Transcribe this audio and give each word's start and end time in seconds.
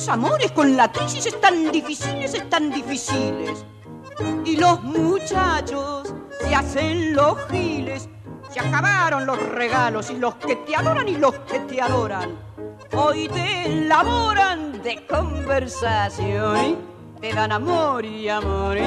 Los 0.00 0.08
amores 0.08 0.50
con 0.52 0.78
la 0.78 0.90
crisis 0.90 1.26
están 1.26 1.70
difíciles, 1.70 2.32
están 2.32 2.70
difíciles. 2.70 3.66
Y 4.46 4.56
los 4.56 4.82
muchachos 4.82 6.14
se 6.40 6.54
hacen 6.54 7.12
los 7.14 7.36
giles. 7.50 8.08
Se 8.48 8.60
acabaron 8.60 9.26
los 9.26 9.38
regalos 9.50 10.08
y 10.08 10.16
los 10.16 10.36
que 10.36 10.56
te 10.56 10.74
adoran 10.74 11.06
y 11.06 11.16
los 11.16 11.34
que 11.40 11.60
te 11.60 11.82
adoran. 11.82 12.30
Hoy 12.96 13.28
te 13.28 13.66
elaboran 13.66 14.82
de 14.82 15.04
conversación. 15.06 16.78
Te 17.20 17.34
dan 17.34 17.52
amor 17.52 18.02
y 18.02 18.30
amor. 18.30 18.78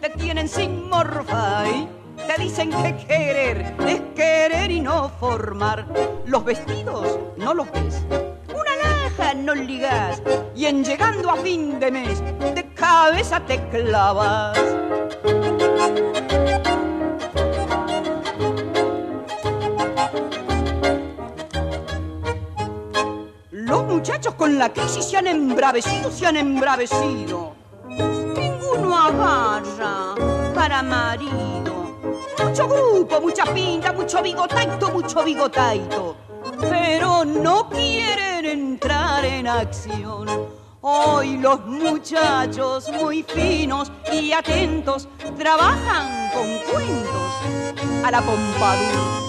Te 0.00 0.08
tienen 0.16 0.48
sin 0.48 0.88
morfai. 0.88 1.86
Te 2.26 2.42
dicen 2.42 2.70
que 2.70 2.96
querer 3.06 3.76
es 3.86 4.00
querer 4.16 4.70
y 4.70 4.80
no 4.80 5.10
formar. 5.20 5.84
Los 6.24 6.42
vestidos 6.42 7.18
no 7.36 7.52
los 7.52 7.70
ves. 7.70 8.02
No 9.36 9.54
ligas. 9.54 10.22
Y 10.54 10.66
en 10.66 10.84
llegando 10.84 11.30
a 11.30 11.36
fin 11.36 11.78
de 11.78 11.90
mes, 11.90 12.20
de 12.54 12.72
cabeza 12.74 13.40
te 13.40 13.60
clavas. 13.68 14.58
Los 23.50 23.84
muchachos 23.84 24.34
con 24.34 24.58
la 24.58 24.72
crisis 24.72 25.04
se 25.04 25.16
han 25.16 25.26
embravecido, 25.26 26.10
se 26.10 26.26
han 26.26 26.36
embravecido. 26.36 27.54
Ninguno 27.88 28.96
agarra 28.96 30.14
para 30.54 30.82
marido. 30.82 31.98
Mucho 32.42 32.68
grupo, 32.68 33.20
mucha 33.20 33.44
pinta, 33.52 33.92
mucho 33.92 34.22
bigotaito, 34.22 34.90
mucho 34.90 35.24
bigotaito. 35.24 36.23
Pero 36.60 37.24
no 37.24 37.68
quieren 37.68 38.44
entrar 38.46 39.24
en 39.24 39.48
acción. 39.48 40.28
Hoy 40.80 41.38
los 41.38 41.64
muchachos 41.66 42.90
muy 42.90 43.22
finos 43.22 43.90
y 44.12 44.32
atentos 44.32 45.08
trabajan 45.38 46.30
con 46.32 46.46
cuentos 46.70 48.04
a 48.04 48.10
la 48.10 48.20
pompadour 48.20 49.24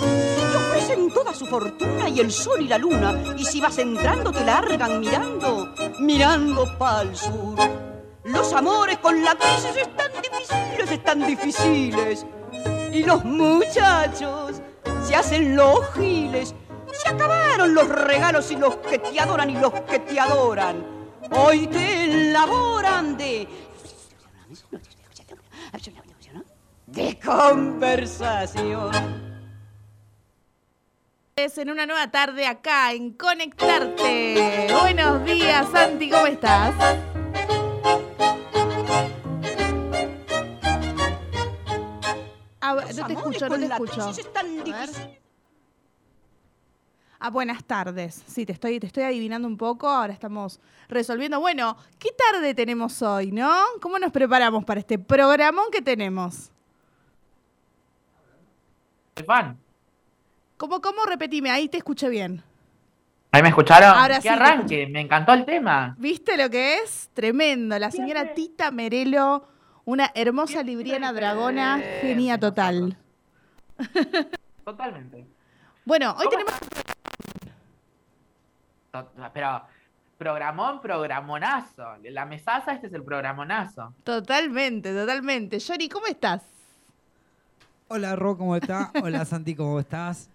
ofrecen 0.75 1.09
toda 1.11 1.33
su 1.33 1.45
fortuna 1.45 2.09
y 2.09 2.19
el 2.19 2.31
sol 2.31 2.61
y 2.61 2.67
la 2.67 2.77
luna. 2.77 3.35
Y 3.37 3.45
si 3.45 3.61
vas 3.61 3.77
entrando 3.77 4.31
te 4.31 4.43
largan 4.43 4.99
mirando, 4.99 5.73
mirando 5.99 6.77
pa'l 6.77 7.15
sur. 7.15 7.57
Los 8.23 8.51
amores 8.53 8.97
con 8.99 9.23
la 9.23 9.35
crisis 9.35 9.75
están 9.77 10.11
difíciles, 10.21 10.91
están 10.91 11.27
difíciles. 11.27 12.25
Y 12.91 13.03
los 13.03 13.23
muchachos 13.23 14.61
se 15.03 15.15
hacen 15.15 15.55
los 15.55 15.79
giles. 15.93 16.53
Se 17.05 17.11
acabaron 17.11 17.75
los 17.75 17.87
regalos 17.87 18.49
y 18.49 18.55
los 18.55 18.77
que 18.77 18.97
te 18.97 19.19
adoran 19.19 19.51
y 19.51 19.59
los 19.59 19.71
que 19.81 19.99
te 19.99 20.19
adoran. 20.19 20.83
Hoy 21.29 21.67
te 21.67 22.05
elaboran 22.05 23.15
de... 23.15 23.47
de 26.87 27.19
conversación 27.19 28.91
en 31.37 31.69
una 31.69 31.85
nueva 31.85 32.09
tarde 32.09 32.47
acá 32.47 32.91
en 32.93 33.11
Conectarte. 33.11 34.67
Buenos 34.81 35.23
días, 35.25 35.67
Santi, 35.71 36.09
¿cómo 36.09 36.25
estás? 36.25 36.73
A 42.61 42.73
ver, 42.73 42.95
no 42.95 43.05
te 43.05 43.13
escucho, 43.13 43.49
no 43.49 43.59
te 43.59 43.65
escucho. 43.65 44.11
Ah, 47.19 47.30
buenas 47.30 47.63
tardes. 47.63 48.23
Sí, 48.27 48.45
te 48.45 48.53
estoy, 48.53 48.80
te 48.80 48.88
estoy 48.88 49.03
adivinando 49.03 49.47
un 49.47 49.58
poco. 49.58 49.88
Ahora 49.88 50.13
estamos 50.13 50.59
resolviendo. 50.89 51.39
Bueno, 51.39 51.77
¿qué 51.97 52.09
tarde 52.11 52.53
tenemos 52.53 53.02
hoy, 53.02 53.31
no? 53.31 53.63
¿Cómo 53.81 53.97
nos 53.97 54.11
preparamos 54.11 54.66
para 54.66 54.80
este 54.80 54.99
programón 54.99 55.66
que 55.72 55.81
tenemos? 55.81 56.51
Fan. 59.25 59.57
¿Cómo, 60.57 60.81
cómo? 60.81 61.06
Repetime, 61.06 61.51
ahí 61.51 61.69
te 61.69 61.78
escuché 61.78 62.09
bien. 62.09 62.44
¿Ahí 63.31 63.41
me 63.41 63.50
escucharon? 63.50 63.89
Ahora 63.89 64.16
¡Qué 64.16 64.23
sí, 64.23 64.28
arranque! 64.29 64.88
Me 64.88 65.01
encantó 65.01 65.34
el 65.34 65.45
tema. 65.45 65.95
¿Viste 65.97 66.38
lo 66.38 66.50
que 66.50 66.78
es? 66.78 67.09
Tremendo. 67.13 67.78
La 67.79 67.91
señora 67.91 68.34
Tita 68.34 68.72
Merelo, 68.72 69.47
una 69.84 70.12
hermosa 70.16 70.63
libriana 70.63 71.12
dragona, 71.12 71.81
genia 72.01 72.39
total. 72.39 72.97
Totalmente. 74.66 75.25
Bueno, 75.85 76.12
hoy 76.12 76.25
¿Cómo 76.25 76.29
tenemos... 76.29 76.53
To- 79.03 79.29
Pero, 79.33 79.61
programón, 80.17 80.79
programonazo. 80.81 81.97
La 82.03 82.25
mesaza, 82.25 82.73
este 82.73 82.88
es 82.88 82.94
el 82.94 83.03
programonazo. 83.03 83.94
Totalmente, 84.03 84.94
totalmente. 84.94 85.59
Yori, 85.59 85.89
¿cómo 85.89 86.07
estás? 86.07 86.41
Hola 87.88 88.16
Ro, 88.16 88.38
¿cómo 88.38 88.56
está? 88.56 88.91
Hola 89.03 89.25
Santi, 89.25 89.53
¿cómo 89.56 89.79
estás? 89.79 90.29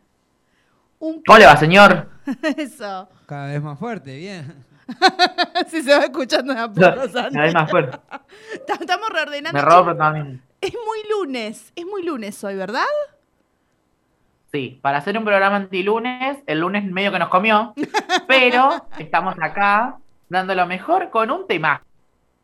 Un 1.01 1.23
¿Cómo 1.27 1.39
le 1.39 1.47
va, 1.47 1.57
señor? 1.57 2.09
Eso. 2.57 3.09
Cada 3.27 3.47
vez 3.47 3.63
más 3.63 3.79
fuerte, 3.79 4.17
bien. 4.17 4.65
Si 5.69 5.83
se 5.83 5.97
va 5.97 6.05
escuchando 6.05 6.53
de 6.53 6.61
a 6.61 6.69
poco, 6.69 7.09
Santi. 7.09 7.35
Una 7.37 7.43
vez 7.45 7.55
más 7.55 7.71
fuerte. 7.71 7.99
Estamos 8.81 9.09
reordenando. 9.11 9.59
Me 9.59 9.65
robo 9.65 9.85
protagonismo. 9.87 10.41
Es 10.61 10.73
muy 10.75 10.99
lunes, 11.11 11.73
es 11.75 11.87
muy 11.87 12.03
lunes 12.05 12.43
hoy, 12.45 12.57
¿verdad? 12.57 12.85
Sí, 14.53 14.81
para 14.83 14.99
hacer 14.99 15.17
un 15.17 15.25
programa 15.25 15.57
antilunes, 15.57 16.39
el 16.47 16.61
lunes 16.61 16.85
medio 16.85 17.13
que 17.13 17.21
nos 17.21 17.29
comió, 17.29 17.73
pero 18.27 18.71
estamos 18.99 19.37
acá 19.41 19.99
dando 20.29 20.55
lo 20.57 20.67
mejor 20.67 21.11
con 21.11 21.31
un 21.31 21.47
tema. 21.47 21.83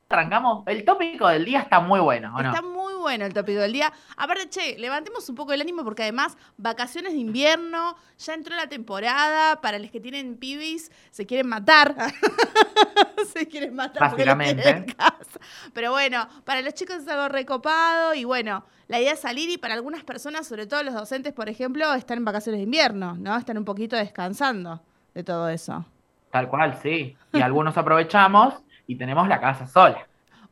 Arrancamos, 0.09 0.63
el 0.67 0.85
tópico 0.85 1.27
del 1.27 1.45
día 1.45 1.61
está 1.61 1.81
muy 1.81 1.99
bueno, 1.99 2.33
¿o 2.37 2.41
no? 2.41 2.51
Está 2.51 2.63
muy 2.63 2.95
bueno 2.95 3.25
el 3.25 3.35
tópico 3.35 3.59
del 3.59 3.73
día. 3.73 3.93
Aparte, 4.17 4.49
che, 4.49 4.79
levantemos 4.79 5.29
un 5.29 5.35
poco 5.35 5.53
el 5.53 5.61
ánimo 5.61 5.83
porque 5.83 6.03
además, 6.03 6.37
vacaciones 6.57 7.13
de 7.13 7.19
invierno, 7.19 7.97
ya 8.17 8.35
entró 8.35 8.55
la 8.55 8.69
temporada, 8.69 9.61
para 9.61 9.81
los 9.81 9.91
que 9.91 9.99
tienen 9.99 10.37
pibis, 10.37 10.93
se 11.11 11.27
quieren 11.27 11.49
matar. 11.49 11.97
se 13.33 13.49
quieren 13.49 13.75
matar 13.75 14.11
porque 14.11 14.23
en 14.23 14.39
Básicamente. 14.39 14.95
casa. 14.95 15.41
Pero 15.73 15.91
bueno, 15.91 16.29
para 16.45 16.63
los 16.63 16.75
chicos 16.75 16.99
es 16.99 17.09
algo 17.09 17.29
recopado 17.29 18.15
y 18.15 18.23
bueno, 18.23 18.65
la 18.87 19.01
idea 19.01 19.15
es 19.15 19.21
salir 19.21 19.51
y 19.51 19.59
para 19.59 19.75
algunas 19.75 20.05
personas, 20.05 20.47
sobre 20.47 20.69
todo 20.69 20.85
los 20.85 20.95
docentes, 20.95 21.33
por 21.33 21.49
ejemplo, 21.49 21.93
están 21.95 22.19
en 22.19 22.25
vacaciones 22.25 22.61
de 22.61 22.65
invierno, 22.65 23.17
¿no? 23.19 23.37
Están 23.37 23.59
un 23.59 23.65
poquito 23.65 23.97
descansando 23.97 24.81
de 25.15 25.25
todo 25.25 25.49
eso. 25.49 25.85
Tal 26.31 26.49
cual, 26.49 26.79
sí. 26.81 27.17
Y 27.33 27.41
algunos 27.41 27.77
aprovechamos 27.77 28.55
y 28.87 28.97
tenemos 28.97 29.29
la 29.29 29.41
casa 29.41 29.67
sola. 29.67 30.07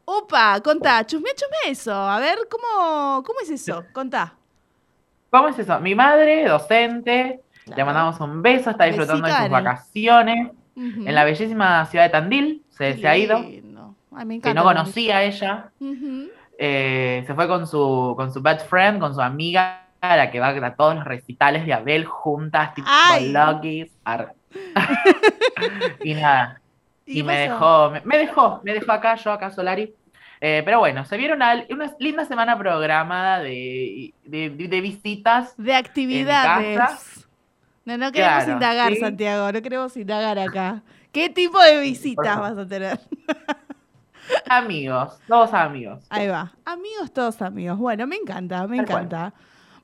Opa, 0.05 0.61
contá, 0.61 1.05
chusme, 1.07 1.31
chusme 1.35 1.71
eso. 1.71 1.95
A 1.95 2.19
ver, 2.21 2.39
¿cómo, 2.51 3.23
cómo 3.23 3.41
es 3.41 3.51
eso? 3.51 3.85
Contá. 3.93 4.35
¿Cómo 5.31 5.49
es 5.49 5.59
eso? 5.59 5.81
Mi 5.81 5.95
madre, 5.95 6.47
docente, 6.47 7.41
le 7.75 7.85
mandamos 7.85 8.21
un 8.21 8.43
beso, 8.43 8.71
está 8.71 8.85
disfrutando 8.85 9.27
de 9.27 9.35
sus 9.35 9.49
vacaciones 9.49 10.51
en 10.77 11.15
la 11.15 11.25
bellísima 11.25 11.87
ciudad 11.87 12.05
de 12.05 12.11
Tandil, 12.11 12.63
se, 12.69 13.09
ha 13.09 13.17
ido, 13.17 13.41
lindo. 13.41 13.95
Ay, 14.15 14.27
me 14.27 14.41
que 14.41 14.53
no 14.55 14.63
conocía 14.63 15.19
a 15.19 15.23
ella, 15.23 15.71
eh, 16.59 17.25
se 17.27 17.35
fue 17.35 17.49
con 17.49 17.67
su, 17.67 18.15
con 18.17 18.33
su 18.33 18.43
best 18.43 18.69
friend, 18.69 19.01
con 19.01 19.15
su 19.15 19.21
amiga, 19.21 19.89
la 20.03 20.31
que 20.31 20.39
va 20.39 20.49
a 20.49 20.75
todos 20.77 20.97
los 20.97 21.05
recitales 21.05 21.65
de 21.65 21.73
Abel 21.73 22.05
juntas, 22.05 22.75
tipo 22.75 22.89
Ay. 22.91 23.35
Ar- 24.05 24.35
y 26.05 26.15
nada, 26.15 26.61
¿Y 27.07 27.23
me 27.23 27.37
dejó, 27.39 27.91
me, 27.91 28.01
me 28.03 28.19
dejó, 28.19 28.61
me 28.65 28.73
dejó 28.73 28.93
acá, 28.93 29.15
yo 29.17 29.33
acá 29.33 29.51
Solari. 29.51 29.95
Eh, 30.41 30.63
pero 30.65 30.79
bueno, 30.81 31.05
se 31.05 31.17
vieron 31.17 31.37
una, 31.37 31.65
una 31.71 31.95
linda 31.99 32.25
semana 32.25 32.59
programada 32.59 33.41
de, 33.41 34.15
de, 34.25 34.51
de 34.51 34.81
visitas. 34.81 35.55
De 35.57 35.75
actividades. 35.75 37.29
No, 37.85 37.99
no 37.99 38.13
queremos 38.13 38.47
Claro, 38.47 38.53
indagar, 38.53 38.97
sí. 38.97 39.01
Santiago, 39.01 39.53
no 39.53 39.63
queremos 39.63 39.97
indagar 39.97 40.39
acá. 40.39 40.83
¿Qué 41.13 41.29
tipo 41.31 41.61
de 41.63 41.81
visitas 41.81 42.39
vas 42.39 42.57
a 42.59 42.67
tener? 42.67 43.01
Amigos, 44.49 45.23
todos 45.27 45.53
amigos. 45.53 46.03
Ahí 46.09 46.29
va. 46.29 46.57
Amigos, 46.65 47.13
todos 47.13 47.43
amigos. 47.43 47.79
Bueno, 47.79 48.07
me 48.07 48.17
encanta, 48.17 48.67
me 48.67 48.77
Tal 48.77 48.87
cual. 48.87 49.17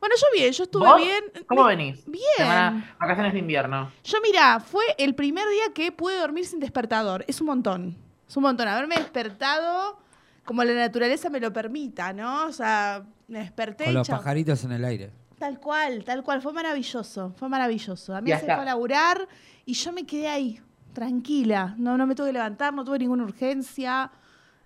Bueno, 0.00 0.14
yo 0.18 0.26
bien, 0.34 0.52
yo 0.52 0.64
estuve 0.64 0.86
¿Vos? 0.86 0.96
bien. 0.96 1.24
¿Cómo 1.46 1.64
Me- 1.64 1.76
venís? 1.76 2.04
Bien. 2.06 2.22
Semana, 2.38 2.96
vacaciones 2.98 3.32
de 3.34 3.38
invierno. 3.38 3.92
Yo, 4.02 4.18
mira, 4.22 4.58
fue 4.60 4.84
el 4.98 5.14
primer 5.14 5.46
día 5.48 5.72
que 5.74 5.92
pude 5.92 6.16
dormir 6.18 6.46
sin 6.46 6.58
despertador. 6.58 7.24
Es 7.28 7.40
un 7.40 7.48
montón. 7.48 7.96
Es 8.28 8.36
un 8.36 8.42
montón. 8.44 8.66
Haberme 8.66 8.96
despertado 8.96 9.98
como 10.44 10.64
la 10.64 10.72
naturaleza 10.72 11.28
me 11.28 11.38
lo 11.38 11.52
permita, 11.52 12.12
¿no? 12.14 12.46
O 12.46 12.52
sea, 12.52 13.04
me 13.28 13.40
desperté 13.40 13.84
Con 13.84 13.92
y 13.92 13.96
los 13.96 14.06
chau. 14.06 14.16
pajaritos 14.16 14.64
en 14.64 14.72
el 14.72 14.84
aire. 14.84 15.12
Tal 15.38 15.60
cual, 15.60 16.02
tal 16.04 16.22
cual. 16.22 16.40
Fue 16.42 16.52
maravilloso, 16.52 17.32
fue 17.36 17.48
maravilloso. 17.48 18.14
A 18.16 18.20
mí 18.20 18.30
Ya 18.30 18.36
se 18.38 18.42
está. 18.44 18.54
fue 18.56 18.62
a 18.62 18.66
laburar 18.66 19.28
y 19.66 19.74
yo 19.74 19.92
me 19.92 20.04
quedé 20.06 20.28
ahí, 20.28 20.60
tranquila. 20.94 21.74
No, 21.78 21.96
no 21.98 22.06
me 22.06 22.14
tuve 22.14 22.28
que 22.28 22.32
levantar, 22.34 22.72
no 22.74 22.84
tuve 22.84 22.98
ninguna 22.98 23.24
urgencia. 23.24 24.10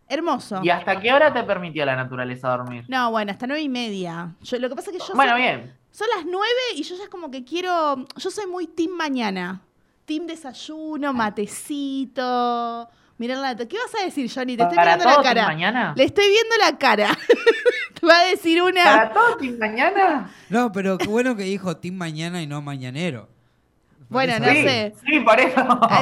Hermoso. 0.08 0.60
¿Y 0.62 0.70
hasta 0.70 1.00
qué 1.00 1.12
hora 1.12 1.32
te 1.32 1.42
permitió 1.44 1.84
la 1.86 1.96
naturaleza 1.96 2.48
dormir? 2.50 2.84
No, 2.88 3.10
bueno, 3.10 3.32
hasta 3.32 3.46
nueve 3.46 3.62
y 3.62 3.68
media. 3.68 4.34
Yo, 4.42 4.58
lo 4.58 4.68
que 4.68 4.74
pasa 4.76 4.90
es 4.90 4.96
que 4.98 5.02
yo 5.06 5.14
Bueno, 5.14 5.32
soy- 5.32 5.42
bien. 5.42 5.74
son 5.90 6.06
las 6.16 6.26
nueve 6.26 6.60
y 6.76 6.82
yo 6.82 6.96
ya 6.96 7.04
es 7.04 7.08
como 7.08 7.30
que 7.30 7.44
quiero. 7.44 7.96
Yo 8.16 8.30
soy 8.30 8.46
muy 8.46 8.66
team 8.66 8.90
mañana. 8.92 9.62
Team 10.04 10.26
desayuno, 10.26 11.12
matecito. 11.14 12.88
Mirar 13.16 13.38
la 13.38 13.54
¿Qué 13.56 13.76
vas 13.78 13.94
a 14.00 14.04
decir, 14.04 14.30
Johnny? 14.32 14.56
Te 14.56 14.64
estoy 14.64 14.76
¿Para 14.76 14.96
mirando 14.96 15.04
la 15.04 15.12
todo 15.14 15.22
Team 15.22 15.34
cara. 15.34 15.46
mañana? 15.46 15.94
Le 15.96 16.04
estoy 16.04 16.24
viendo 16.28 16.56
la 16.60 16.76
cara. 16.78 17.08
Te 18.00 18.06
va 18.06 18.18
a 18.20 18.24
decir 18.24 18.60
una. 18.60 18.82
¿Para 18.84 19.12
todo 19.12 19.36
Team 19.36 19.56
mañana? 19.58 20.30
No, 20.50 20.72
pero 20.72 20.98
qué 20.98 21.06
bueno 21.06 21.36
que 21.36 21.44
dijo 21.44 21.76
Team 21.76 21.94
Mañana 21.94 22.42
y 22.42 22.46
no 22.46 22.60
Mañanero. 22.60 23.28
Bueno, 24.08 24.38
no 24.38 24.46
sí, 24.46 24.62
sé. 24.62 24.94
Sí, 25.04 25.20
por 25.20 25.40
eso. 25.40 25.54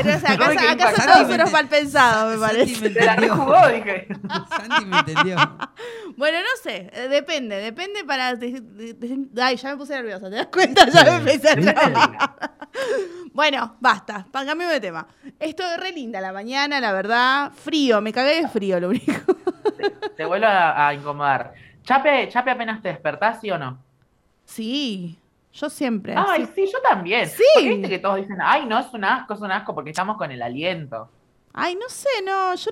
Sé, 0.02 0.12
acá, 0.26 0.36
No 0.36 0.46
me 0.48 0.54
acá 0.54 0.62
son 0.62 0.72
impactado. 0.72 1.12
todos 1.24 1.34
unos 1.34 1.52
mal 1.52 1.68
pensados, 1.68 2.32
me 2.38 2.46
Santi 2.46 2.56
parece. 2.56 2.80
me 2.80 2.92
Se 2.94 3.04
la 3.04 3.14
entendió. 3.14 3.34
rejugó, 3.34 3.68
dije. 3.68 4.08
Santi 4.50 4.84
me 4.86 4.98
entendió. 4.98 5.36
Bueno, 6.16 6.38
no 6.40 6.62
sé, 6.62 6.90
eh, 6.92 7.08
depende, 7.08 7.56
depende 7.56 8.04
para... 8.04 8.28
ay, 8.28 9.56
ya 9.56 9.70
me 9.70 9.76
puse 9.76 9.94
nerviosa, 9.94 10.28
¿te 10.28 10.36
das 10.36 10.46
cuenta? 10.48 10.86
Ya 10.90 11.04
me 11.20 11.32
empecé 11.32 11.50
a 11.50 12.36
Bueno, 13.32 13.76
basta, 13.80 14.26
cambiemos 14.32 14.72
de 14.74 14.80
tema. 14.80 15.06
Esto 15.40 15.62
es 15.62 15.78
re 15.80 15.92
linda 15.92 16.20
la 16.20 16.32
mañana, 16.32 16.80
la 16.80 16.92
verdad. 16.92 17.52
Frío, 17.52 18.00
me 18.00 18.12
cagué 18.12 18.42
de 18.42 18.48
frío, 18.48 18.78
lo 18.80 18.88
único. 18.90 19.12
Te 20.16 20.24
vuelvo 20.24 20.46
a, 20.46 20.88
a 20.88 20.94
incomodar. 20.94 21.54
Chape, 21.82 22.28
Chape 22.28 22.50
apenas 22.50 22.82
te 22.82 22.88
despertás, 22.88 23.40
¿sí 23.40 23.50
o 23.50 23.58
no? 23.58 23.78
Sí, 24.44 25.18
yo 25.52 25.70
siempre. 25.70 26.14
Ay, 26.16 26.48
sí, 26.54 26.66
yo 26.66 26.80
también. 26.80 27.28
Sí. 27.28 27.42
Porque 27.54 27.68
viste 27.68 27.88
que 27.88 27.98
todos 27.98 28.16
dicen, 28.16 28.38
ay, 28.42 28.66
no, 28.66 28.78
es 28.78 28.92
un 28.92 29.04
asco, 29.04 29.34
es 29.34 29.40
un 29.40 29.52
asco, 29.52 29.74
porque 29.74 29.90
estamos 29.90 30.16
con 30.16 30.30
el 30.30 30.42
aliento. 30.42 31.10
Ay, 31.52 31.74
no 31.74 31.88
sé, 31.88 32.08
no, 32.24 32.54
yo... 32.54 32.70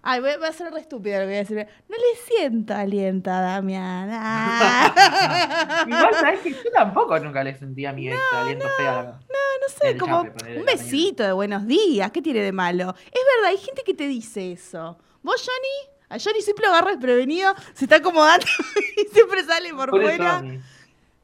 Ay, 0.00 0.20
voy, 0.20 0.36
voy 0.38 0.46
a 0.46 0.52
ser 0.52 0.72
re 0.72 0.80
estúpida 0.80 1.16
lo 1.18 1.22
que 1.22 1.26
voy 1.26 1.34
a 1.34 1.38
decir. 1.38 1.66
No 1.88 1.96
le 1.96 2.16
siento 2.24 2.72
aliento 2.72 3.30
a 3.30 3.40
Damián. 3.40 4.08
Igual, 5.88 6.14
¿sabes 6.14 6.40
que 6.40 6.52
Yo 6.52 6.70
tampoco 6.72 7.18
nunca 7.18 7.42
le 7.42 7.54
sentí 7.56 7.84
a 7.84 7.92
mi 7.92 8.08
ex 8.08 8.16
aliento 8.32 8.66
feo. 8.76 8.86
la 8.86 8.96
verdad. 8.96 9.20
No 9.28 9.68
sé, 9.68 9.90
El 9.90 9.98
como 9.98 10.24
chape, 10.24 10.58
un 10.60 10.64
besito 10.64 11.24
de 11.24 11.32
buenos 11.32 11.66
días. 11.66 12.12
¿Qué 12.12 12.22
tiene 12.22 12.40
de 12.40 12.52
malo? 12.52 12.94
Es 13.06 13.22
verdad, 13.36 13.50
hay 13.50 13.58
gente 13.58 13.82
que 13.84 13.92
te 13.92 14.06
dice 14.06 14.52
eso. 14.52 14.96
¿Vos, 15.22 15.44
Johnny? 15.44 15.98
A 16.10 16.18
Johnny 16.18 16.40
siempre 16.40 16.66
lo 16.66 16.72
agarra 16.72 16.92
desprevenido, 16.92 17.54
se 17.74 17.84
está 17.84 17.96
acomodando 17.96 18.46
y 18.96 19.12
siempre 19.12 19.44
sale 19.44 19.74
por, 19.74 19.90
fuera. 19.90 20.42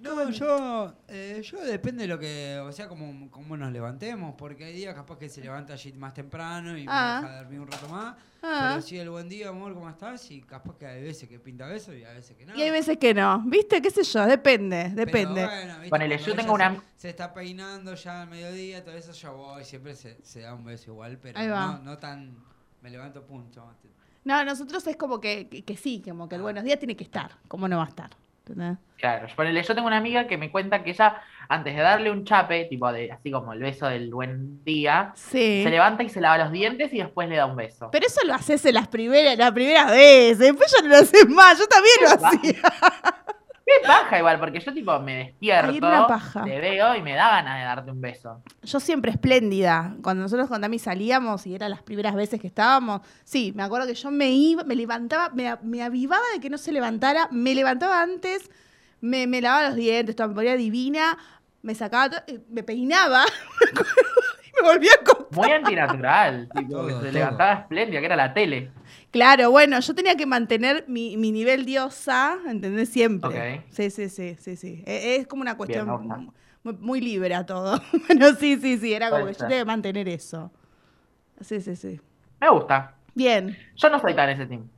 No, 0.04 0.30
yo, 0.30 0.94
eh, 1.08 1.40
yo 1.42 1.60
depende 1.62 2.02
de 2.02 2.08
lo 2.08 2.18
que, 2.18 2.58
o 2.62 2.70
sea, 2.72 2.86
como, 2.88 3.30
como 3.30 3.56
nos 3.56 3.72
levantemos, 3.72 4.34
porque 4.36 4.64
hay 4.66 4.72
días 4.74 4.94
capaz 4.94 5.18
que 5.18 5.28
se 5.28 5.40
levanta 5.40 5.72
allí 5.72 5.92
más 5.94 6.12
temprano 6.14 6.76
y 6.76 6.84
Ah. 6.88 7.20
me 7.22 7.28
deja 7.28 7.42
dormir 7.42 7.60
un 7.60 7.66
rato 7.70 7.88
más. 7.88 8.14
Ah. 8.42 8.68
Pero 8.74 8.82
sí, 8.82 8.98
el 8.98 9.08
buen 9.08 9.28
día, 9.28 9.48
amor, 9.48 9.72
¿cómo 9.72 9.88
estás? 9.88 10.30
Y 10.30 10.42
capaz 10.42 10.76
que 10.76 10.86
hay 10.86 11.02
veces 11.02 11.28
que 11.28 11.38
pinta 11.40 11.66
beso 11.66 11.94
y 11.94 12.04
hay 12.04 12.16
veces 12.16 12.36
que 12.36 12.44
no. 12.44 12.54
Y 12.54 12.60
hay 12.62 12.70
veces 12.70 12.98
que 12.98 13.14
no. 13.14 13.42
¿Viste? 13.46 13.80
¿Qué 13.80 13.90
sé 13.90 14.02
yo? 14.04 14.26
Depende, 14.26 14.92
Pero 14.94 15.06
depende. 15.06 15.44
bueno, 15.46 15.74
¿viste? 15.76 15.88
Ponele, 15.90 16.18
yo 16.18 16.34
tengo 16.36 16.52
una- 16.52 16.74
Se, 16.74 16.80
se 16.98 17.08
está 17.08 17.32
peinando 17.32 17.94
ya 17.94 18.22
al 18.22 18.28
mediodía, 18.28 18.84
todo 18.84 18.94
eso 18.94 19.12
yo 19.12 19.34
voy, 19.36 19.64
siempre 19.64 19.94
se, 19.94 20.18
se 20.22 20.40
da 20.42 20.52
un 20.54 20.64
beso 20.64 20.90
igual, 20.90 21.18
pero 21.18 21.40
no, 21.40 21.78
no 21.78 21.98
tan. 21.98 22.36
Me 22.82 22.90
levanto 22.90 23.24
punto. 23.24 23.66
No, 24.24 24.44
nosotros 24.44 24.86
es 24.86 24.96
como 24.96 25.18
que, 25.20 25.48
que, 25.48 25.64
que 25.64 25.76
sí, 25.76 26.02
como 26.06 26.28
que 26.28 26.34
el 26.36 26.42
buenos 26.42 26.64
días 26.64 26.78
tiene 26.78 26.94
que 26.96 27.04
estar. 27.04 27.30
¿Cómo 27.48 27.66
no 27.68 27.78
va 27.78 27.84
a 27.84 27.88
estar? 27.88 28.10
¿Entendés? 28.46 28.76
Claro, 28.98 29.26
ponele, 29.36 29.62
yo 29.62 29.74
tengo 29.74 29.86
una 29.86 29.96
amiga 29.96 30.26
que 30.26 30.36
me 30.36 30.50
cuenta 30.50 30.82
que 30.82 30.90
ella, 30.90 31.20
antes 31.48 31.74
de 31.74 31.80
darle 31.80 32.10
un 32.10 32.24
chape, 32.24 32.66
tipo 32.66 32.90
de 32.92 33.10
así 33.10 33.30
como 33.30 33.52
el 33.54 33.58
beso 33.60 33.86
del 33.86 34.12
buen 34.12 34.62
día, 34.64 35.12
Sí. 35.14 35.62
se 35.64 35.70
levanta 35.70 36.02
y 36.02 36.08
se 36.10 36.20
lava 36.20 36.38
los 36.38 36.52
dientes 36.52 36.92
y 36.92 36.98
después 36.98 37.28
le 37.28 37.36
da 37.36 37.46
un 37.46 37.56
beso. 37.56 37.88
Pero 37.90 38.06
eso 38.06 38.20
lo 38.26 38.34
haces 38.34 38.64
en 38.66 38.74
las 38.74 38.88
primeras, 38.88 39.36
las 39.38 39.52
primeras 39.52 39.90
veces. 39.90 40.38
Después 40.38 40.70
ya 40.76 40.82
no 40.82 40.88
lo 40.90 40.96
haces 40.96 41.28
más. 41.28 41.58
Yo 41.58 41.66
también 41.66 41.94
lo 42.02 42.26
hacía. 42.28 42.62
Qué 43.82 43.86
paja 43.86 44.18
igual, 44.18 44.38
porque 44.40 44.60
yo 44.60 44.72
tipo 44.72 44.98
me 45.00 45.16
despierto, 45.16 46.06
paja. 46.08 46.44
te 46.44 46.60
veo 46.60 46.94
y 46.96 47.02
me 47.02 47.14
da 47.14 47.28
ganas 47.30 47.58
de 47.58 47.64
darte 47.64 47.90
un 47.90 48.00
beso. 48.00 48.42
Yo 48.62 48.80
siempre 48.80 49.10
espléndida. 49.10 49.94
Cuando 50.02 50.22
nosotros 50.22 50.48
con 50.48 50.60
Dami 50.60 50.78
salíamos 50.78 51.46
y 51.46 51.54
eran 51.54 51.70
las 51.70 51.82
primeras 51.82 52.14
veces 52.14 52.40
que 52.40 52.46
estábamos, 52.46 53.00
sí, 53.24 53.52
me 53.54 53.62
acuerdo 53.62 53.86
que 53.86 53.94
yo 53.94 54.10
me 54.10 54.30
iba, 54.30 54.64
me 54.64 54.74
levantaba, 54.76 55.30
me, 55.34 55.54
me 55.62 55.82
avivaba 55.82 56.22
de 56.34 56.40
que 56.40 56.50
no 56.50 56.58
se 56.58 56.72
levantara, 56.72 57.28
me 57.30 57.54
levantaba 57.54 58.00
antes, 58.02 58.50
me, 59.00 59.26
me 59.26 59.40
lavaba 59.40 59.68
los 59.68 59.76
dientes, 59.76 60.16
toda, 60.16 60.28
me 60.28 60.34
ponía 60.34 60.56
divina, 60.56 61.18
me 61.62 61.74
sacaba, 61.74 62.10
to- 62.10 62.22
eh, 62.32 62.40
me 62.50 62.62
peinaba 62.62 63.24
y 64.46 64.62
me 64.62 64.68
volvía 64.68 64.92
a. 64.92 65.14
Muy 65.34 65.50
antinatural, 65.50 66.48
tipo, 66.54 66.70
Todo, 66.72 66.86
que 66.86 66.92
se 66.94 67.00
todo. 67.00 67.10
levantaba 67.12 67.52
espléndida, 67.54 68.00
que 68.00 68.06
era 68.06 68.16
la 68.16 68.32
tele. 68.32 68.70
Claro, 69.14 69.52
bueno, 69.52 69.78
yo 69.78 69.94
tenía 69.94 70.16
que 70.16 70.26
mantener 70.26 70.86
mi, 70.88 71.16
mi 71.16 71.30
nivel 71.30 71.64
diosa, 71.64 72.36
¿entendés? 72.48 72.88
Siempre. 72.88 73.60
Ok. 73.60 73.64
Sí, 73.70 73.88
sí, 73.90 74.08
sí, 74.08 74.36
sí, 74.40 74.56
sí. 74.56 74.82
E- 74.84 75.14
Es, 75.20 75.28
como 75.28 75.42
una 75.42 75.56
cuestión 75.56 75.88
muy, 76.64 76.74
muy 76.80 77.00
libre 77.00 77.32
a 77.32 77.46
todo. 77.46 77.80
Bueno, 78.08 78.34
sí, 78.34 78.58
sí, 78.60 78.76
sí, 78.76 78.92
era 78.92 79.10
como 79.10 79.26
que 79.26 79.34
yo 79.34 79.38
tenía 79.38 79.58
que 79.58 79.64
mantener 79.64 80.08
eso. 80.08 80.50
Sí, 81.40 81.60
sí, 81.60 81.76
sí. 81.76 82.00
Me 82.40 82.50
gusta. 82.50 82.94
Bien. 83.14 83.56
Yo 83.76 83.88
no 83.88 84.00
soy 84.00 84.14
tan 84.14 84.30
ese 84.30 84.46
team. 84.46 84.68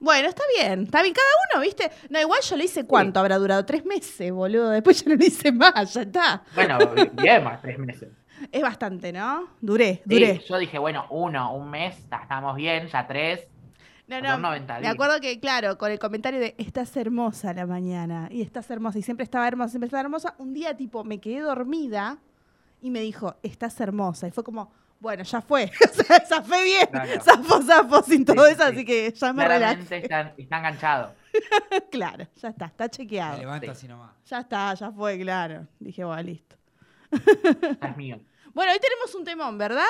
Bueno, 0.00 0.28
está 0.28 0.42
bien, 0.58 0.82
está 0.82 1.00
bien. 1.00 1.14
Cada 1.14 1.28
uno, 1.54 1.62
¿viste? 1.62 1.88
No, 2.10 2.20
igual 2.20 2.40
yo 2.42 2.56
le 2.56 2.64
hice 2.64 2.84
cuánto 2.86 3.20
habrá 3.20 3.38
durado, 3.38 3.64
tres 3.64 3.84
meses, 3.84 4.32
boludo. 4.32 4.70
Después 4.70 5.04
ya 5.04 5.10
no 5.10 5.16
le 5.16 5.26
hice 5.26 5.52
más, 5.52 5.94
ya 5.94 6.02
está. 6.02 6.42
Bueno, 6.52 6.78
bien 7.12 7.44
más, 7.44 7.62
tres 7.62 7.78
meses. 7.78 8.08
Es 8.50 8.60
bastante, 8.60 9.12
¿no? 9.12 9.48
Duré, 9.60 10.02
Sí, 10.08 10.14
duré. 10.18 10.42
yo 10.48 10.58
dije, 10.58 10.78
bueno, 10.78 11.06
uno, 11.10 11.54
un 11.54 11.70
mes, 11.70 11.96
estamos 11.96 12.56
bien, 12.56 12.88
ya 12.88 13.06
tres. 13.06 13.46
No, 14.06 14.20
no, 14.20 14.36
90 14.38 14.80
me 14.80 14.88
acuerdo 14.88 15.18
que, 15.20 15.40
claro, 15.40 15.78
con 15.78 15.90
el 15.90 15.98
comentario 15.98 16.38
de 16.38 16.54
estás 16.58 16.94
hermosa 16.96 17.54
la 17.54 17.64
mañana 17.66 18.28
y 18.30 18.42
estás 18.42 18.70
hermosa 18.70 18.98
y 18.98 19.02
siempre 19.02 19.24
estaba 19.24 19.48
hermosa, 19.48 19.70
siempre 19.70 19.86
estaba 19.86 20.02
hermosa, 20.02 20.34
un 20.38 20.52
día 20.52 20.76
tipo 20.76 21.04
me 21.04 21.20
quedé 21.20 21.40
dormida 21.40 22.18
y 22.82 22.90
me 22.90 23.00
dijo, 23.00 23.36
estás 23.42 23.80
hermosa. 23.80 24.28
Y 24.28 24.30
fue 24.30 24.44
como, 24.44 24.70
bueno, 25.00 25.22
ya 25.24 25.40
fue. 25.40 25.70
zafé 26.28 26.62
bien. 26.64 26.86
Claro. 26.90 27.20
Zafo, 27.22 27.62
zafo 27.62 28.02
sin 28.02 28.26
todo 28.26 28.44
Sí, 28.46 28.52
eso, 28.52 28.62
sí. 28.66 28.72
así 28.74 28.84
que 28.84 29.10
ya 29.12 29.32
me 29.32 29.48
relajé. 29.48 29.96
está, 29.96 30.34
está 30.36 30.58
enganchado. 30.58 31.14
claro, 31.90 32.26
ya 32.36 32.48
está, 32.50 32.66
está 32.66 32.84
Me 32.84 32.90
chequeado. 32.90 33.38
levanta 33.38 33.64
Sí. 33.66 33.70
así 33.72 33.88
nomás. 33.88 34.10
Ya 34.26 34.40
está, 34.40 34.74
ya 34.74 34.92
fue, 34.92 35.18
claro. 35.18 35.66
Dije, 35.80 36.04
bueno, 36.04 36.22
listo. 36.22 36.56
Es 37.10 37.96
mío. 37.96 38.20
Bueno, 38.54 38.70
hoy 38.70 38.78
tenemos 38.78 39.12
un 39.16 39.24
temón, 39.24 39.58
¿verdad? 39.58 39.82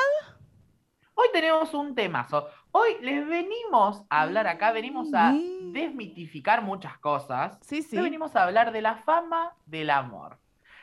Hoy 1.15 1.27
tenemos 1.35 1.75
un 1.75 1.95
temazo. 1.95 2.49
Hoy 2.77 2.97
les 3.03 3.25
venimos 3.29 4.03
a 4.11 4.23
hablar 4.23 4.49
acá, 4.49 4.73
venimos 4.73 5.15
a 5.15 5.31
Mm. 5.31 5.71
desmitificar 5.73 6.61
muchas 6.61 6.99
cosas. 6.99 7.57
Sí, 7.63 7.83
sí. 7.83 7.97
Hoy 7.97 8.03
venimos 8.03 8.35
a 8.35 8.43
hablar 8.43 8.73
de 8.73 8.83
la 8.83 8.97
fama 8.97 9.53
del 9.65 9.91
amor. 9.91 10.39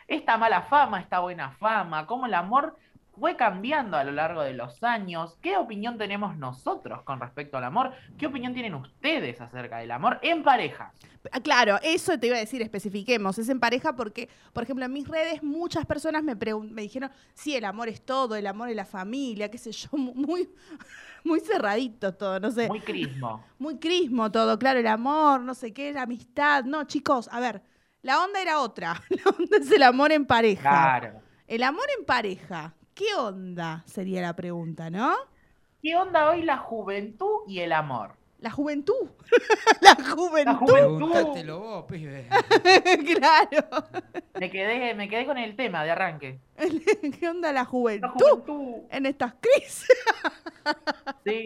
Esta 0.08 0.38
mala 0.38 0.62
fama, 0.62 1.02
esta 1.02 1.20
buena 1.20 1.52
fama, 1.52 2.08
cómo 2.08 2.28
el 2.28 2.34
amor 2.34 2.78
fue 3.20 3.36
cambiando 3.36 3.98
a 3.98 4.04
lo 4.04 4.12
largo 4.12 4.42
de 4.42 4.54
los 4.54 4.82
años. 4.84 5.38
¿Qué 5.42 5.58
opinión 5.58 5.98
tenemos 5.98 6.38
nosotros 6.38 7.04
con 7.04 7.20
respecto 7.20 7.58
al 7.58 7.64
amor? 7.66 7.92
¿Qué 8.18 8.28
opinión 8.28 8.54
tienen 8.54 8.74
ustedes 8.76 9.40
acerca 9.42 9.78
del 9.80 9.92
amor 9.92 10.20
en 10.22 10.44
parejas? 10.44 10.94
Ah, 11.32 11.40
Claro, 11.42 11.78
eso 11.84 12.18
te 12.18 12.28
iba 12.28 12.38
a 12.38 12.40
decir, 12.40 12.62
especifiquemos. 12.62 13.38
Es 13.38 13.50
en 13.50 13.60
pareja 13.60 13.96
porque, 13.96 14.30
por 14.54 14.64
ejemplo, 14.64 14.86
en 14.86 14.94
mis 14.94 15.08
redes 15.08 15.44
muchas 15.44 15.86
personas 15.86 16.24
me, 16.24 16.36
me 16.36 16.82
dijeron, 16.82 17.12
sí, 17.34 17.56
el 17.56 17.66
amor 17.66 17.90
es 17.90 18.02
todo, 18.04 18.36
el 18.36 18.48
amor 18.48 18.70
es 18.70 18.76
la 18.76 18.86
familia, 18.86 19.52
qué 19.52 19.58
sé 19.58 19.72
yo, 19.72 19.90
mu- 19.98 20.14
muy, 20.16 20.50
muy 21.24 21.40
cerradito 21.42 22.14
todo, 22.16 22.40
no 22.40 22.50
sé. 22.50 22.68
Muy 22.68 22.80
crismo. 22.80 23.46
Muy 23.60 23.78
crismo 23.78 24.32
todo, 24.32 24.58
claro, 24.58 24.80
el 24.80 24.88
amor, 24.88 25.42
no 25.42 25.54
sé 25.54 25.74
qué, 25.74 25.92
la 25.94 26.04
amistad. 26.04 26.64
No, 26.64 26.86
chicos, 26.86 27.28
a 27.32 27.40
ver, 27.40 27.62
la 28.02 28.24
onda 28.24 28.42
era 28.42 28.60
otra. 28.62 29.00
La 29.10 29.30
onda 29.38 29.58
es 29.58 29.70
el 29.72 29.84
amor 29.84 30.12
en 30.12 30.26
pareja. 30.26 30.62
Claro. 30.70 31.22
El 31.46 31.62
amor 31.64 31.86
en 32.00 32.06
pareja, 32.06 32.74
¿qué 33.02 33.16
onda? 33.20 33.84
Sería 33.88 34.22
la 34.22 34.36
pregunta, 34.36 34.90
¿no? 34.92 35.16
¿Qué 35.82 35.96
onda 35.96 36.30
hoy 36.30 36.44
la 36.44 36.58
juventud 36.58 37.42
y 37.48 37.60
el 37.60 37.72
amor? 37.74 38.12
La 38.40 38.52
juventud. 38.52 39.10
la 39.82 39.96
juventud. 39.96 40.56
juventud. 40.58 40.98
Pregúntatelo 41.10 41.60
vos, 41.60 41.86
pibe. 41.86 42.28
claro. 43.16 43.86
Me 44.40 44.50
quedé, 44.52 44.94
me 44.94 45.10
quedé 45.10 45.26
con 45.26 45.38
el 45.40 45.56
tema 45.56 45.84
de 45.84 45.92
arranque. 45.92 46.40
¿Qué 47.20 47.28
onda 47.30 47.52
la 47.52 47.62
La 47.62 47.66
juventud? 47.66 48.10
juventud. 48.20 48.84
En 48.92 49.06
estas 49.08 49.34
crisis. 49.40 49.88
Sí. 51.26 51.46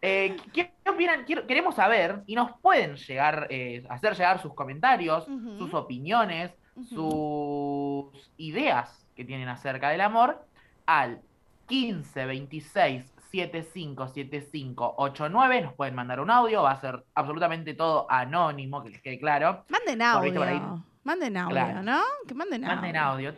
Eh, 0.00 0.36
¿qué, 0.52 0.72
qué 0.84 0.90
opinan? 0.90 1.24
Quiero- 1.24 1.46
queremos 1.46 1.74
saber 1.74 2.22
y 2.26 2.34
nos 2.36 2.52
pueden 2.60 2.94
llegar, 2.96 3.48
eh, 3.50 3.84
hacer 3.88 4.12
llegar 4.14 4.40
sus 4.40 4.54
comentarios, 4.54 5.24
sus 5.58 5.74
opiniones, 5.74 6.52
sus 6.88 8.30
ideas 8.36 9.04
que 9.16 9.24
tienen 9.24 9.48
acerca 9.48 9.90
del 9.90 10.00
amor 10.00 10.44
al 10.88 11.20
15 11.66 12.24
26 12.26 13.04
75 13.30 14.08
75 14.08 14.94
89. 14.96 15.60
Nos 15.60 15.74
pueden 15.74 15.94
mandar 15.94 16.18
un 16.20 16.30
audio, 16.30 16.62
va 16.62 16.70
a 16.72 16.80
ser 16.80 17.04
absolutamente 17.14 17.74
todo 17.74 18.06
anónimo, 18.10 18.82
que 18.82 18.88
les 18.90 19.02
quede 19.02 19.18
claro. 19.20 19.64
Manden 19.68 20.00
ahí- 20.00 20.08
audio. 20.08 20.84
Manden 21.04 21.36
audio, 21.36 21.50
Claro. 21.54 21.82
¿no? 21.82 22.00
Que 22.26 22.34
manden 22.34 22.64
audio. 22.64 22.76
Manden 22.76 22.96
audio. 22.96 23.34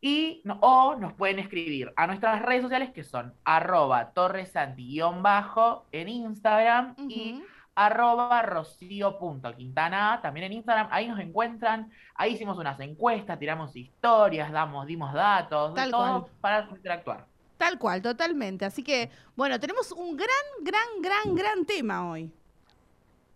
Y, 0.00 0.40
no- 0.44 0.58
o 0.60 0.94
nos 0.96 1.12
pueden 1.14 1.38
escribir 1.40 1.92
a 1.96 2.06
nuestras 2.06 2.40
redes 2.42 2.62
sociales 2.62 2.90
que 2.90 3.02
son 3.04 3.34
arroba 3.44 4.12
torresanti-bajo 4.14 5.86
en 5.92 6.08
Instagram 6.08 6.94
y. 7.08 7.42
arroba 7.86 8.42
rocío.quintana 8.42 10.20
también 10.22 10.46
en 10.46 10.52
Instagram. 10.54 10.88
Ahí 10.90 11.08
nos 11.08 11.18
encuentran. 11.20 11.90
Ahí 12.14 12.32
hicimos 12.34 12.58
unas 12.58 12.78
encuestas, 12.80 13.38
tiramos 13.38 13.74
historias, 13.76 14.50
damos, 14.52 14.86
dimos 14.86 15.12
datos, 15.12 15.74
de 15.74 15.80
Tal 15.80 15.90
todo 15.90 16.20
cual. 16.22 16.32
para 16.40 16.68
interactuar. 16.70 17.26
Tal 17.56 17.78
cual, 17.78 18.02
totalmente. 18.02 18.64
Así 18.64 18.82
que, 18.82 19.10
bueno, 19.36 19.58
tenemos 19.58 19.92
un 19.92 20.16
gran, 20.16 20.28
gran, 20.62 20.86
gran, 21.00 21.34
gran 21.34 21.64
tema 21.64 22.10
hoy. 22.10 22.30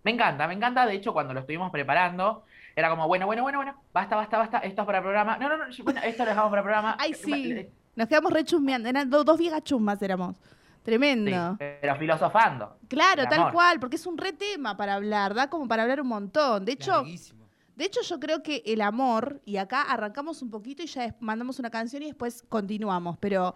Me 0.05 0.11
encanta, 0.13 0.47
me 0.49 0.55
encanta. 0.55 0.87
De 0.87 0.95
hecho, 0.95 1.13
cuando 1.13 1.33
lo 1.35 1.41
estuvimos 1.41 1.71
preparando, 1.71 2.45
era 2.75 2.89
como, 2.91 3.07
bueno, 3.09 3.27
bueno, 3.27 3.43
bueno, 3.43 3.59
bueno, 3.59 3.75
basta, 3.93 4.17
basta, 4.17 4.39
basta, 4.39 4.59
esto 4.59 4.83
es 4.83 4.87
para 4.87 4.99
el 4.99 5.05
programa. 5.05 5.37
No, 5.39 5.49
no, 5.49 5.57
no, 5.57 5.65
bueno, 5.85 6.01
esto 6.03 6.25
lo 6.25 6.31
dejamos 6.31 6.51
para 6.51 6.61
el 6.61 6.65
programa. 6.65 6.97
Ay, 6.99 7.15
sí. 7.15 7.69
Nos 7.95 8.09
quedamos 8.09 8.33
re 8.33 8.45
chusmeando. 8.45 8.89
Eran 8.89 9.09
do- 9.11 9.23
dos 9.25 9.39
viejas 9.39 9.63
chusmas 9.63 10.01
éramos. 10.03 10.35
Tremendo. 10.83 11.53
sí, 11.61 11.65
pero 11.81 11.97
filosofando. 11.97 12.77
Claro, 12.89 13.25
tal 13.29 13.41
amor. 13.41 13.53
cual, 13.53 13.81
porque 13.81 13.97
es 13.97 14.07
un 14.07 14.19
re 14.19 14.33
tema 14.33 14.77
para 14.77 14.95
hablar, 14.95 15.33
da 15.35 15.49
como 15.49 15.69
para 15.69 15.83
hablar 15.85 16.01
un 16.01 16.09
montón. 16.09 16.65
De 16.65 16.73
hecho, 16.73 16.91
Larguísimo. 16.93 17.47
de 17.77 17.85
hecho 17.85 18.01
yo 18.03 18.19
creo 18.19 18.43
que 18.43 18.63
el 18.67 18.81
amor, 18.81 19.41
y 19.45 19.57
acá 19.59 19.83
arrancamos 19.83 20.43
un 20.43 20.51
poquito 20.51 20.83
y 20.83 20.87
ya 20.87 21.15
mandamos 21.21 21.59
una 21.61 21.71
canción 21.71 22.03
y 22.03 22.07
después 22.07 22.43
continuamos, 22.49 23.17
pero 23.19 23.55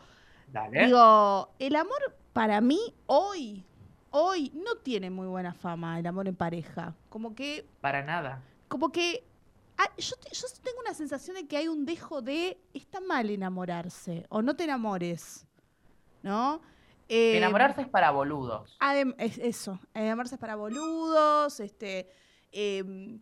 Dale. 0.52 0.86
digo, 0.86 1.50
el 1.58 1.74
amor 1.74 2.16
para 2.32 2.60
mí 2.60 2.78
hoy, 3.06 3.64
hoy 4.10 4.52
no 4.54 4.76
tiene 4.76 5.10
muy 5.10 5.26
buena 5.26 5.52
fama, 5.52 5.98
el 5.98 6.06
amor 6.06 6.28
en 6.28 6.36
pareja. 6.36 6.94
Como 7.08 7.34
que 7.34 7.66
Para 7.80 8.02
nada. 8.04 8.40
como 8.68 8.92
que 8.92 9.24
ah, 9.78 9.90
yo, 9.98 10.14
te- 10.16 10.32
yo 10.32 10.46
tengo 10.62 10.78
una 10.80 10.94
sensación 10.94 11.34
de 11.36 11.46
que 11.48 11.56
hay 11.56 11.66
un 11.66 11.84
dejo 11.84 12.22
de 12.22 12.56
está 12.72 13.00
mal 13.00 13.28
enamorarse 13.30 14.24
o 14.28 14.42
no 14.42 14.54
te 14.54 14.62
enamores, 14.64 15.44
¿no? 16.22 16.60
Eh, 17.08 17.36
Enamorarse 17.38 17.82
es 17.82 17.88
para 17.88 18.10
boludos. 18.10 18.76
es 19.18 19.38
eso, 19.38 19.78
enamorarse 19.94 20.34
es 20.34 20.40
para 20.40 20.56
boludos, 20.56 21.60
este, 21.60 22.10
em, 22.50 23.20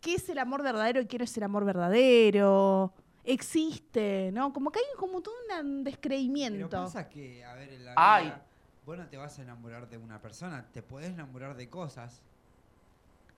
¿qué 0.00 0.14
es 0.16 0.28
el 0.28 0.38
amor 0.38 0.62
verdadero 0.62 1.00
y 1.00 1.06
qué 1.06 1.16
no 1.18 1.24
es 1.24 1.36
el 1.36 1.42
amor 1.44 1.64
verdadero? 1.64 2.92
Existe, 3.24 4.30
¿no? 4.32 4.52
Como 4.52 4.70
que 4.70 4.80
hay 4.80 4.84
como 4.98 5.22
todo 5.22 5.34
un 5.34 5.48
Pero 5.82 5.84
descreimiento. 5.84 6.68
pasa 6.82 7.08
que, 7.08 7.44
a 7.44 7.54
ver, 7.54 7.72
en 7.72 7.84
la 7.86 7.94
Ay. 7.96 8.24
vida, 8.26 8.42
vos 8.84 8.98
no 8.98 9.06
te 9.08 9.16
vas 9.16 9.38
a 9.38 9.42
enamorar 9.42 9.88
de 9.88 9.96
una 9.96 10.20
persona, 10.20 10.66
te 10.72 10.82
podés 10.82 11.10
enamorar 11.10 11.56
de 11.56 11.70
cosas, 11.70 12.20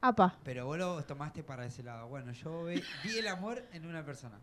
Apa. 0.00 0.38
pero 0.42 0.66
vos 0.66 0.76
lo 0.78 1.02
tomaste 1.04 1.42
para 1.44 1.64
ese 1.66 1.82
lado. 1.82 2.08
Bueno, 2.08 2.32
yo 2.32 2.64
vi, 2.64 2.82
vi 3.04 3.18
el 3.18 3.28
amor 3.28 3.62
en 3.72 3.86
una 3.86 4.04
persona. 4.04 4.38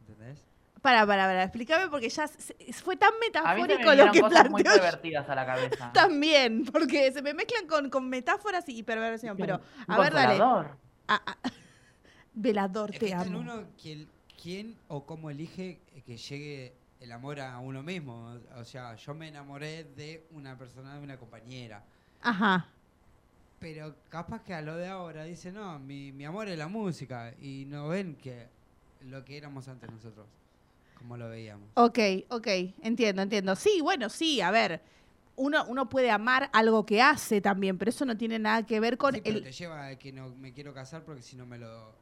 ¿Entendés? 0.00 0.44
Para, 0.80 1.06
para, 1.06 1.26
para, 1.26 1.44
explícame 1.44 1.88
porque 1.88 2.08
ya 2.08 2.26
se- 2.26 2.54
fue 2.72 2.96
tan 2.96 3.10
A 3.10 3.12
mí 3.12 3.18
se 3.22 3.68
me 3.68 3.76
metafórico 3.78 3.94
lo 3.94 4.10
que 4.12 4.20
cosas 4.20 4.50
muy 4.50 4.62
planteó. 4.64 4.82
pervertidas 4.82 5.28
a 5.28 5.34
la 5.36 5.46
cabeza. 5.46 5.92
También, 5.94 6.64
porque 6.64 7.12
se 7.12 7.22
me 7.22 7.34
mezclan 7.34 7.66
con, 7.68 7.88
con 7.90 8.08
metáforas 8.08 8.68
y 8.68 8.82
perversión. 8.82 9.36
Pero, 9.36 9.60
a 9.86 9.98
ver, 10.00 10.12
dale. 10.12 10.28
consolador. 10.38 10.76
Ah, 11.06 11.22
ah. 11.26 11.36
Velador, 12.34 12.90
Es 12.94 12.98
te 12.98 13.14
amo. 13.14 13.38
uno 13.40 13.64
quién, 13.80 14.08
quién 14.42 14.76
o 14.88 15.04
cómo 15.04 15.30
elige 15.30 15.78
que 16.06 16.16
llegue 16.16 16.72
el 17.00 17.12
amor 17.12 17.40
a 17.40 17.58
uno 17.58 17.82
mismo. 17.82 18.38
O 18.56 18.64
sea, 18.64 18.96
yo 18.96 19.14
me 19.14 19.28
enamoré 19.28 19.84
de 19.84 20.26
una 20.32 20.56
persona, 20.56 20.94
de 20.96 21.00
una 21.00 21.16
compañera. 21.16 21.84
Ajá. 22.22 22.66
Pero 23.60 23.94
capaz 24.08 24.42
que 24.42 24.54
a 24.54 24.62
lo 24.62 24.76
de 24.76 24.88
ahora 24.88 25.24
dice, 25.24 25.52
no, 25.52 25.78
mi, 25.78 26.10
mi 26.10 26.24
amor 26.24 26.48
es 26.48 26.58
la 26.58 26.66
música. 26.68 27.32
Y 27.40 27.66
no 27.68 27.88
ven 27.88 28.16
que 28.16 28.48
lo 29.02 29.24
que 29.24 29.36
éramos 29.36 29.68
antes 29.68 29.90
nosotros, 29.90 30.26
como 31.02 31.16
lo 31.16 31.28
veíamos. 31.28 31.68
Ok, 31.74 31.98
ok, 32.28 32.46
entiendo, 32.82 33.22
entiendo. 33.22 33.56
Sí, 33.56 33.80
bueno, 33.82 34.08
sí, 34.08 34.40
a 34.40 34.50
ver, 34.50 34.82
uno, 35.36 35.64
uno 35.68 35.88
puede 35.88 36.10
amar 36.10 36.50
algo 36.52 36.84
que 36.84 37.00
hace 37.02 37.40
también, 37.40 37.78
pero 37.78 37.88
eso 37.90 38.04
no 38.04 38.16
tiene 38.16 38.38
nada 38.38 38.64
que 38.64 38.78
ver 38.80 38.98
con 38.98 39.14
Sí, 39.14 39.20
pero 39.22 39.38
el... 39.38 39.42
te 39.42 39.52
lleva 39.52 39.86
a 39.86 39.96
que 39.98 40.12
no 40.12 40.28
me 40.36 40.52
quiero 40.52 40.72
casar 40.74 41.02
porque 41.04 41.22
si 41.22 41.36
no 41.36 41.46
me 41.46 41.58
lo, 41.58 41.94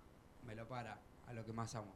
me 0.46 0.54
lo 0.54 0.66
para 0.68 0.98
a 1.26 1.32
lo 1.32 1.44
que 1.44 1.52
más 1.52 1.74
amo. 1.74 1.92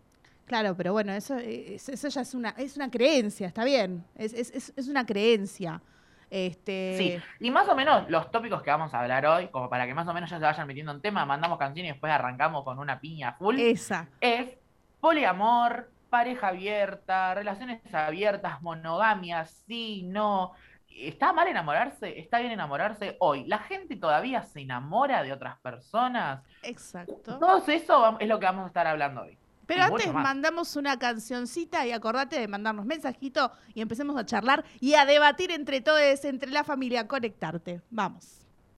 Claro, 0.46 0.76
pero 0.76 0.92
bueno, 0.92 1.12
eso, 1.12 1.36
es- 1.38 1.88
eso 1.88 2.08
ya 2.08 2.20
es 2.20 2.34
una, 2.34 2.50
es 2.50 2.76
una 2.76 2.90
creencia, 2.90 3.46
está 3.48 3.64
bien, 3.64 4.04
es, 4.14 4.32
es, 4.34 4.50
es, 4.50 4.72
es 4.76 4.88
una 4.88 5.04
creencia. 5.06 5.82
Este, 6.30 6.90
Sí, 6.96 7.20
y 7.40 7.50
más 7.50 7.68
o 7.68 7.74
menos 7.74 8.08
los 8.10 8.30
tópicos 8.30 8.62
que 8.62 8.70
vamos 8.70 8.92
a 8.94 9.00
hablar 9.00 9.26
hoy, 9.26 9.48
como 9.48 9.68
para 9.68 9.86
que 9.86 9.94
más 9.94 10.06
o 10.06 10.14
menos 10.14 10.30
ya 10.30 10.38
se 10.38 10.44
vayan 10.44 10.66
metiendo 10.66 10.92
en 10.92 11.00
tema, 11.00 11.24
mandamos 11.26 11.58
canciones 11.58 11.90
y 11.90 11.92
después 11.92 12.12
arrancamos 12.12 12.62
con 12.62 12.78
una 12.78 13.00
piña 13.00 13.32
full, 13.34 13.58
Esa. 13.58 14.08
es 14.20 14.58
poliamor, 15.00 15.90
pareja 16.14 16.48
abierta, 16.48 17.34
relaciones 17.34 17.92
abiertas, 17.92 18.62
monogamia, 18.62 19.46
sí, 19.46 20.04
no. 20.04 20.52
¿Está 20.88 21.32
mal 21.32 21.48
enamorarse? 21.48 22.20
¿Está 22.20 22.38
bien 22.38 22.52
enamorarse 22.52 23.16
hoy? 23.18 23.44
¿La 23.46 23.58
gente 23.58 23.96
todavía 23.96 24.44
se 24.44 24.60
enamora 24.60 25.24
de 25.24 25.32
otras 25.32 25.58
personas? 25.58 26.44
Exacto. 26.62 27.36
Todo 27.40 27.60
eso 27.66 28.16
es 28.20 28.28
lo 28.28 28.38
que 28.38 28.46
vamos 28.46 28.62
a 28.62 28.68
estar 28.68 28.86
hablando 28.86 29.22
hoy. 29.22 29.36
Pero 29.66 29.80
y 29.80 29.82
antes 29.82 30.12
mandamos 30.12 30.76
una 30.76 30.96
cancioncita 31.00 31.84
y 31.84 31.90
acordate 31.90 32.38
de 32.38 32.46
mandarnos 32.46 32.86
mensajito 32.86 33.50
y 33.74 33.80
empecemos 33.80 34.16
a 34.16 34.24
charlar 34.24 34.64
y 34.78 34.94
a 34.94 35.06
debatir 35.06 35.50
entre 35.50 35.80
todos, 35.80 36.24
entre 36.24 36.52
la 36.52 36.62
familia, 36.62 37.08
conectarte. 37.08 37.82
Vamos. 37.90 38.43